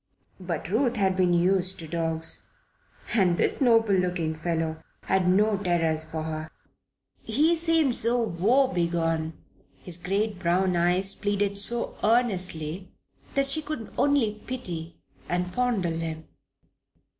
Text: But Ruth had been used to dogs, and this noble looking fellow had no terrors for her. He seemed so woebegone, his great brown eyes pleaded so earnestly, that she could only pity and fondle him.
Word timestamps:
But 0.39 0.67
Ruth 0.69 0.95
had 0.95 1.15
been 1.15 1.31
used 1.31 1.77
to 1.77 1.87
dogs, 1.87 2.47
and 3.13 3.37
this 3.37 3.61
noble 3.61 3.93
looking 3.93 4.33
fellow 4.33 4.81
had 5.03 5.27
no 5.29 5.57
terrors 5.57 6.09
for 6.09 6.23
her. 6.23 6.49
He 7.21 7.55
seemed 7.55 7.95
so 7.95 8.19
woebegone, 8.23 9.33
his 9.77 9.97
great 9.97 10.39
brown 10.39 10.75
eyes 10.75 11.13
pleaded 11.13 11.59
so 11.59 11.97
earnestly, 12.03 12.89
that 13.35 13.45
she 13.45 13.61
could 13.61 13.93
only 13.95 14.41
pity 14.47 14.95
and 15.29 15.53
fondle 15.53 15.93
him. 15.99 16.27